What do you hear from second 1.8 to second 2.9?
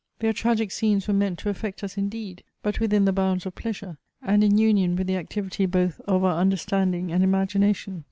us indeed, but